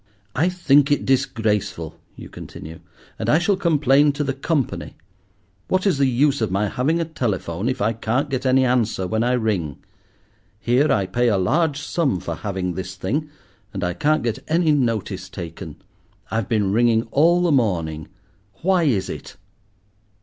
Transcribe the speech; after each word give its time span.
"I 0.35 0.49
think 0.49 0.91
it 0.91 1.05
disgraceful," 1.05 1.95
you 2.15 2.27
continue, 2.27 2.79
"and 3.19 3.29
I 3.29 3.37
shall 3.37 3.55
complain 3.55 4.11
to 4.13 4.23
the 4.23 4.33
Company. 4.33 4.95
What 5.67 5.85
is 5.85 5.99
the 5.99 6.07
use 6.07 6.41
of 6.41 6.49
my 6.49 6.69
having 6.69 6.99
a 6.99 7.05
telephone 7.05 7.69
if 7.69 7.83
I 7.83 7.93
can't 7.93 8.27
get 8.27 8.43
any 8.43 8.65
answer 8.65 9.05
when 9.05 9.21
I 9.23 9.33
ring? 9.33 9.77
Here 10.59 10.91
I 10.91 11.05
pay 11.05 11.27
a 11.27 11.37
large 11.37 11.79
sum 11.79 12.19
for 12.19 12.33
having 12.33 12.73
this 12.73 12.95
thing, 12.95 13.29
and 13.75 13.83
I 13.83 13.93
can't 13.93 14.23
get 14.23 14.39
any 14.47 14.71
notice 14.71 15.29
taken. 15.29 15.75
I've 16.31 16.49
been 16.49 16.71
ringing 16.73 17.03
all 17.11 17.43
the 17.43 17.51
morning. 17.51 18.07
Why 18.63 18.85
is 18.85 19.07
it?" 19.07 19.37